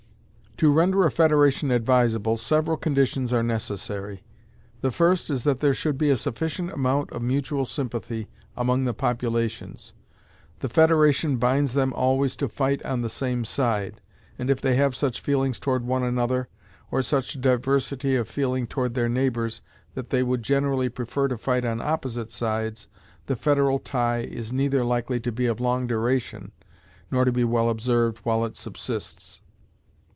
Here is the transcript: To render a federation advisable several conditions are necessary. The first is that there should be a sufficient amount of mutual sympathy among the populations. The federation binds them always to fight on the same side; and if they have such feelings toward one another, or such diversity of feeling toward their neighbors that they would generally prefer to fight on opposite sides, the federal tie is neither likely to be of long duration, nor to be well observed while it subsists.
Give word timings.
To 0.57 0.71
render 0.71 1.05
a 1.07 1.11
federation 1.11 1.71
advisable 1.71 2.37
several 2.37 2.77
conditions 2.77 3.33
are 3.33 3.41
necessary. 3.41 4.23
The 4.81 4.91
first 4.91 5.31
is 5.31 5.43
that 5.43 5.59
there 5.59 5.73
should 5.73 5.97
be 5.97 6.11
a 6.11 6.15
sufficient 6.15 6.71
amount 6.71 7.09
of 7.13 7.23
mutual 7.23 7.65
sympathy 7.65 8.27
among 8.55 8.85
the 8.85 8.93
populations. 8.93 9.93
The 10.59 10.69
federation 10.69 11.37
binds 11.37 11.73
them 11.73 11.93
always 11.93 12.35
to 12.35 12.47
fight 12.47 12.85
on 12.85 13.01
the 13.01 13.09
same 13.09 13.43
side; 13.43 14.01
and 14.37 14.51
if 14.51 14.61
they 14.61 14.75
have 14.75 14.95
such 14.95 15.19
feelings 15.21 15.57
toward 15.59 15.83
one 15.83 16.03
another, 16.03 16.47
or 16.91 17.01
such 17.01 17.41
diversity 17.41 18.15
of 18.15 18.29
feeling 18.29 18.67
toward 18.67 18.93
their 18.93 19.09
neighbors 19.09 19.63
that 19.95 20.11
they 20.11 20.21
would 20.21 20.43
generally 20.43 20.89
prefer 20.89 21.27
to 21.27 21.39
fight 21.39 21.65
on 21.65 21.81
opposite 21.81 22.29
sides, 22.29 22.87
the 23.25 23.35
federal 23.35 23.79
tie 23.79 24.19
is 24.21 24.53
neither 24.53 24.85
likely 24.85 25.19
to 25.21 25.31
be 25.31 25.47
of 25.47 25.59
long 25.59 25.87
duration, 25.87 26.51
nor 27.09 27.25
to 27.25 27.31
be 27.31 27.43
well 27.43 27.67
observed 27.67 28.19
while 28.19 28.45
it 28.45 28.55
subsists. 28.55 29.41